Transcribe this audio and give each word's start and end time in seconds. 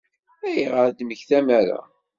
Ayɣer 0.47 0.83
ur 0.87 0.91
d-mmektan 0.93 1.47
ara? 1.59 1.79